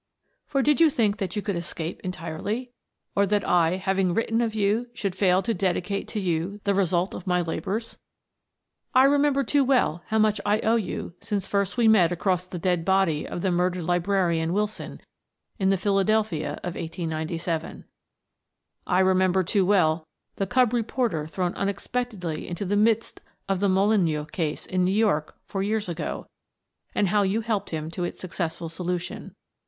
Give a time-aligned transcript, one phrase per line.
[0.47, 2.71] For did you think that you could escape en tirely?
[3.15, 7.13] Or that I, having* written of you, should fail to dedicate to you the result
[7.13, 7.93] of my labours?
[7.93, 11.77] VI To Frances Baird I remember too well how much I owe you since first
[11.77, 15.01] we met across the dead body of the murdered librarian Wilson,
[15.59, 17.85] in the Philadelphia of 1897.
[18.87, 20.07] I remember too well
[20.37, 24.89] the cub reporter thrown unex pectedly into the midst of the Molineux case in New
[24.95, 26.25] York four years ago,
[26.95, 29.35] and how you helped him to its successful solution.